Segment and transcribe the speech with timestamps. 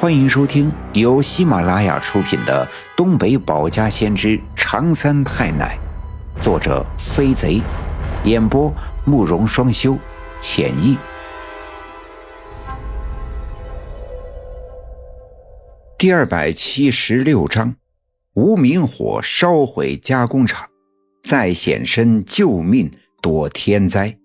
[0.00, 2.64] 欢迎收听由喜马拉雅出品的
[2.96, 5.76] 《东北保家先知长三太奶》，
[6.40, 7.60] 作者飞贼，
[8.22, 8.72] 演播
[9.04, 9.98] 慕容双修，
[10.40, 10.96] 浅意。
[15.98, 17.74] 第二百七十六章：
[18.34, 20.64] 无名火烧毁加工厂，
[21.24, 22.88] 再显身救命
[23.20, 24.16] 躲天灾。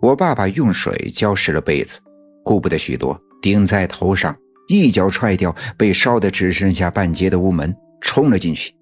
[0.00, 1.98] 我爸爸用水浇湿了被子，
[2.42, 3.20] 顾不得许多。
[3.40, 4.36] 顶在头上，
[4.68, 8.72] 一脚踹掉被烧得只剩下半截的屋门，冲了进去。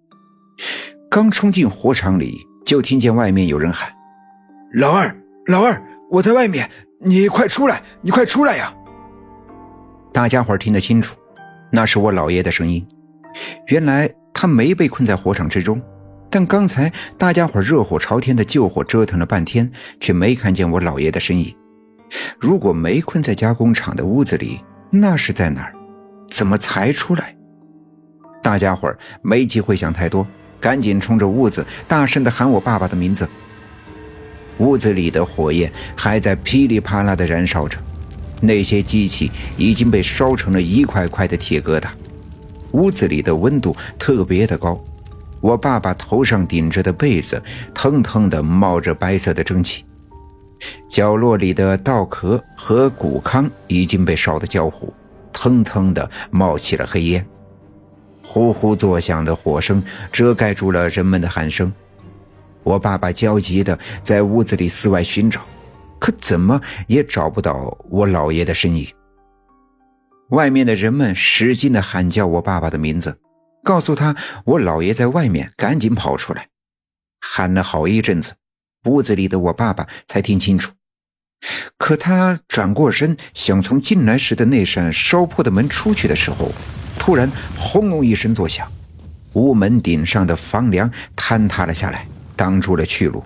[1.10, 3.90] 刚冲进火场里，就听见外面有人喊
[4.74, 5.16] ：“老二，
[5.46, 6.68] 老二，我在外面，
[7.00, 8.74] 你快出来，你快出来呀！”
[10.12, 11.16] 大家伙听得清楚，
[11.70, 12.86] 那是我姥爷的声音。
[13.68, 15.80] 原来他没被困在火场之中，
[16.30, 21.54] 但刚才大家伙热火朝天的救火折腾了半天，却没看见我姥爷的身影。
[22.38, 24.60] 如果没困在加工厂的屋子里，
[24.90, 25.72] 那是在哪儿？
[26.28, 27.34] 怎么才出来？
[28.42, 30.26] 大家伙儿没机会想太多，
[30.60, 33.28] 赶紧冲着屋子大声地喊我爸爸的名字。
[34.58, 37.76] 屋子里的火焰还在噼里啪啦地燃烧着，
[38.40, 41.88] 那些机器已经被烧成了一块块的铁疙瘩。
[42.72, 44.82] 屋子里的温度特别的高，
[45.40, 47.42] 我爸爸头上顶着的被子
[47.74, 49.84] 腾腾地冒着白色的蒸汽。
[50.88, 54.92] 角落里的稻壳和谷糠已经被烧得焦糊，
[55.32, 57.26] 腾腾地冒起了黑烟，
[58.22, 61.72] 呼呼作响的火声遮盖住了人们的喊声。
[62.62, 65.42] 我爸爸焦急地在屋子里四外寻找，
[65.98, 68.86] 可怎么也找不到我姥爷的身影。
[70.30, 73.16] 外面的人们使劲地喊叫我爸爸的名字，
[73.62, 76.48] 告诉他我姥爷在外面，赶紧跑出来。
[77.20, 78.32] 喊了好一阵子。
[78.86, 80.72] 屋子里的我爸爸才听清楚，
[81.76, 86.50] 可他转过身想从进来时的那扇烧破的门出去的时候，
[86.98, 88.70] 突然轰隆一声作响，
[89.34, 93.22] 屋门顶上的房梁坍塌了下来，挡住了去路。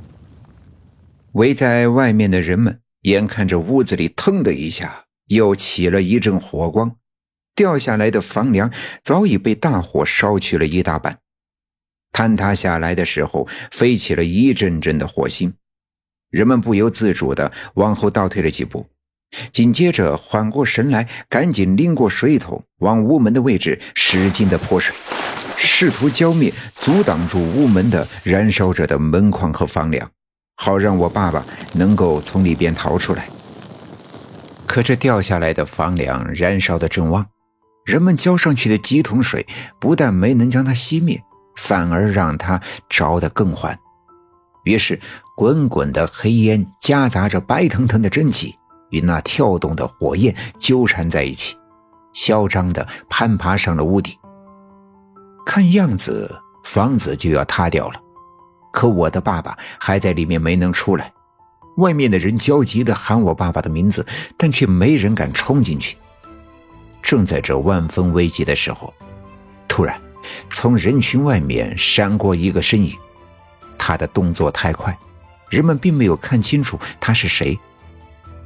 [1.32, 6.96] 围在外面的人们眼看着屋子里腾的一下又起了一阵火光，
[7.54, 8.68] 掉下来的房梁
[9.04, 11.18] 早已被大火烧去了一大半。
[12.20, 15.54] 坍塌下来的时候，飞起了一阵阵的火星，
[16.28, 18.84] 人们不由自主地往后倒退了几步，
[19.50, 24.94] 紧接着缓过神来，赶紧拎过水桶，往屋门的位置使劲地泼水，
[25.56, 30.06] 试图浇灭、阻挡住屋门的燃烧着的门框和房梁，
[30.56, 33.30] 好让我爸爸能够从里边逃出来。
[34.66, 37.26] 可这掉下来的房梁燃烧的正旺，
[37.86, 39.46] 人们浇上去的几桶水
[39.80, 41.18] 不但没能将它熄灭。
[41.60, 43.78] 反而让他着得更欢，
[44.64, 44.98] 于是
[45.36, 48.56] 滚滚的黑烟夹杂着白腾腾的蒸汽，
[48.88, 51.54] 与那跳动的火焰纠缠在一起，
[52.14, 54.16] 嚣张地攀爬上了屋顶。
[55.44, 56.34] 看样子
[56.64, 58.00] 房子就要塌掉了，
[58.72, 61.12] 可我的爸爸还在里面没能出来。
[61.76, 64.04] 外面的人焦急地喊我爸爸的名字，
[64.38, 65.94] 但却没人敢冲进去。
[67.02, 68.92] 正在这万分危急的时候，
[69.68, 70.00] 突然。
[70.50, 72.94] 从人群外面闪过一个身影，
[73.78, 74.96] 他的动作太快，
[75.48, 77.58] 人们并没有看清楚他是谁，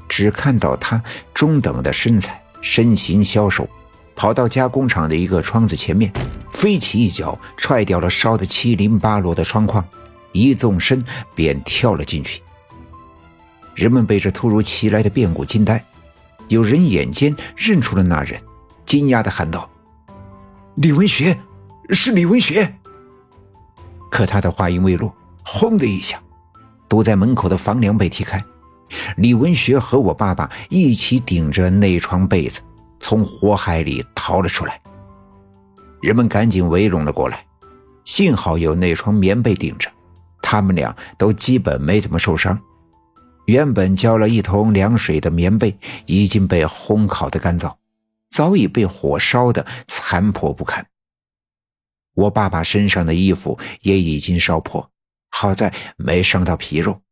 [0.09, 1.03] 只看到他
[1.33, 3.69] 中等的身材、身形消瘦，
[4.15, 6.13] 跑到加工厂的一个窗子前面，
[6.51, 9.85] 飞起一脚踹掉了烧得七零八落的窗框，
[10.33, 11.03] 一纵身
[11.35, 12.41] 便跳了进去。
[13.75, 15.83] 人们被这突如其来的变故惊呆，
[16.49, 18.41] 有人眼尖认出了那人，
[18.87, 19.69] 惊讶地喊道
[20.77, 21.37] ：“李文学！”
[21.91, 22.75] 是李文学，
[24.11, 25.15] 可他的话音未落，
[25.45, 26.19] 轰的一下，
[26.89, 28.43] 堵在门口的房梁被踢开，
[29.17, 32.61] 李文学和我爸爸一起顶着那床被子，
[33.01, 34.81] 从火海里逃了出来。
[36.01, 37.45] 人们赶紧围拢了过来，
[38.05, 39.91] 幸好有那床棉被顶着，
[40.43, 42.59] 他们俩都基本没怎么受伤。
[43.47, 47.75] 原本浇了一桶凉水的棉被已经被烘烤的干燥，
[48.31, 50.87] 早已被火烧的残破不堪。
[52.15, 54.91] 我爸爸身上的衣服也已经烧破，
[55.31, 57.03] 好在没伤到皮肉。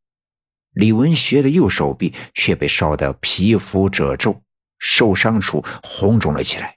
[0.73, 4.43] 李文学的右手臂却被烧得皮肤褶皱，
[4.79, 6.77] 受伤处红肿了起来。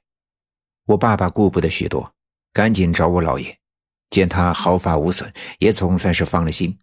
[0.87, 2.13] 我爸爸顾不得许多，
[2.51, 3.57] 赶紧找我姥爷，
[4.09, 6.77] 见他毫发无损，也总算是放了心。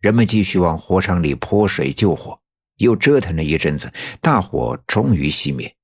[0.00, 2.38] 人们继续往火场里泼水救火，
[2.76, 3.90] 又折腾了一阵子，
[4.20, 5.74] 大火终于熄灭，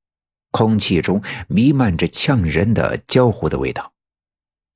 [0.51, 3.93] 空气中弥漫着呛人的焦糊的味道。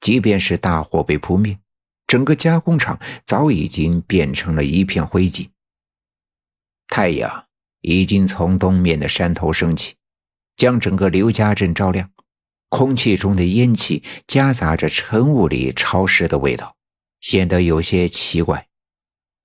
[0.04, 1.58] 即便是大火被扑灭，
[2.06, 5.48] 整个加工厂早已经变成了一片灰烬。
[6.88, 7.46] 太阳
[7.80, 9.94] 已经从东面的山头升起，
[10.56, 12.10] 将整个刘家镇照亮。
[12.68, 16.76] 空气中的烟气夹杂着晨雾里潮湿的味道，
[17.22, 18.68] 显得有些奇怪。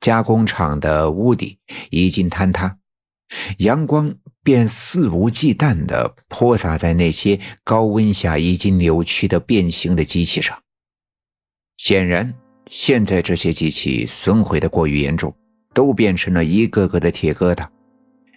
[0.01, 1.57] 加工厂的屋顶
[1.89, 2.78] 已经坍塌，
[3.57, 10.57] 阳光便肆无忌惮地泼洒在那些高温下已经扭曲的变形的机器上。
[11.77, 12.33] 显然，
[12.67, 15.33] 现在这些机器损毁的过于严重，
[15.73, 17.65] 都变成了一个个的铁疙瘩。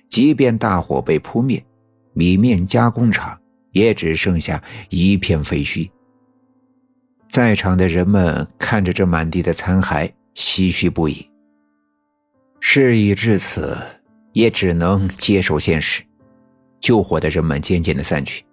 [0.09, 1.65] 即便大火被扑灭，
[2.13, 3.39] 米面加工厂
[3.73, 5.91] 也只剩下一片废墟。
[7.29, 11.27] 在场的人们看着这满地的残骸，唏嘘不已。
[12.61, 13.77] 事已至此，
[14.33, 16.03] 也只能接受现实。
[16.81, 18.45] 救火的人们渐渐的散去，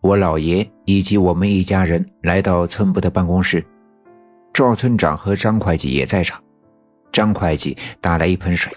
[0.00, 3.64] 我姥爷以及我们一家人来到村部的办公室。
[4.52, 6.40] 赵村长和张会计也在场。
[7.10, 8.72] 张会计打来一盆水。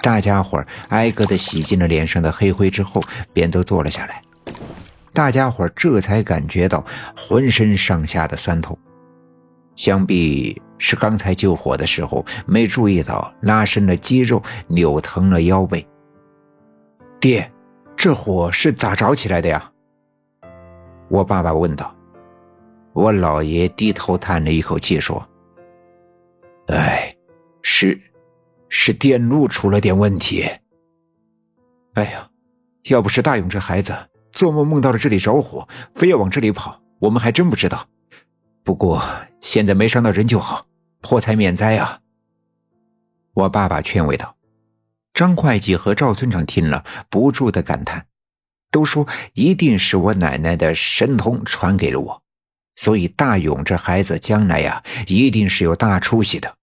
[0.00, 3.02] 大家伙挨个的洗净了脸上的黑灰之后，
[3.32, 4.22] 便都坐了下来。
[5.12, 6.84] 大家伙这才感觉到
[7.16, 8.78] 浑身上下的酸痛，
[9.74, 15.86] 想必是刚才救火的时候没注意到拉伸了肌肉，扭疼了腰背。
[17.20, 17.50] 爹，
[17.96, 19.70] 这火是咋着起来的呀？
[21.08, 21.94] 我爸爸问道。
[22.92, 25.24] 我姥爷低头叹了一口气说
[26.68, 27.14] ：“哎，
[27.62, 28.00] 是。”
[28.70, 30.46] 是电路出了点问题。
[31.94, 32.28] 哎呀，
[32.90, 33.96] 要不是大勇这孩子
[34.30, 37.86] 做梦梦到了这里着火，非要往这里跑，我们还真不知道。
[38.68, 39.02] 不过
[39.40, 40.66] 现在没伤到人就好，
[41.00, 42.00] 破财免灾啊！
[43.32, 44.36] 我爸爸劝慰道。
[45.14, 48.04] 张会计和赵村长听了，不住的感叹，
[48.70, 52.22] 都说一定是我奶奶的神通传给了我，
[52.76, 56.54] 所以大勇这孩子将来呀，一定是有大出息的。